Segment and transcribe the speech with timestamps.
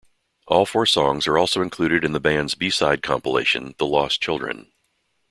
[0.47, 4.71] All four songs are also included in the band's b-side compilation, "The Lost Children".